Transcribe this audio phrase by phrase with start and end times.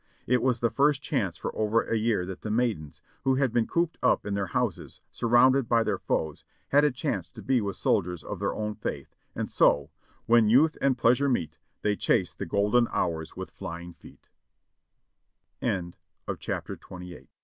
[0.25, 3.67] It was the first chance for over a year that the maidens, who had been
[3.67, 7.75] cooped up in their houses, surrounded by their foes, had a chance to be with
[7.75, 9.91] soldiers of their own faith, and so,
[10.25, 13.93] "When youth and pleasure meet, They chase the golden hours with flying